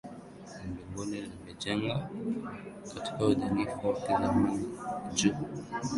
[0.71, 2.09] mbinguni limejengwa
[2.93, 4.67] katika udhanifu wa kizamani
[5.13, 5.35] juu